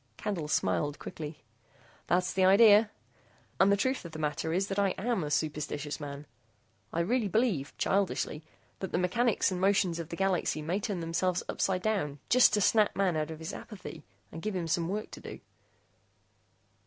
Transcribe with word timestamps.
Candle 0.17 0.47
smiled 0.47 0.97
quickly. 0.97 1.43
"That's 2.07 2.33
the 2.33 2.43
idea. 2.43 2.89
And 3.59 3.71
the 3.71 3.77
truth 3.77 4.03
of 4.03 4.13
the 4.13 4.17
matter 4.17 4.51
is 4.51 4.65
that 4.67 4.79
I 4.79 4.95
am 4.97 5.23
a 5.23 5.29
superstitious 5.29 5.99
man. 5.99 6.25
I 6.91 7.01
really 7.01 7.27
believe, 7.27 7.77
childishly, 7.77 8.41
that 8.79 8.91
the 8.91 8.97
mechanics 8.97 9.51
and 9.51 9.61
motions 9.61 9.99
of 9.99 10.09
the 10.09 10.15
galaxy 10.15 10.63
may 10.63 10.79
turn 10.79 11.01
themselves 11.01 11.43
upsidedown 11.47 12.17
just 12.29 12.51
to 12.55 12.61
snap 12.61 12.95
man 12.95 13.15
out 13.15 13.29
of 13.29 13.37
his 13.37 13.53
apathy 13.53 14.03
and 14.31 14.41
give 14.41 14.55
him 14.55 14.67
some 14.67 14.89
work 14.89 15.11
to 15.11 15.19
do." 15.19 15.39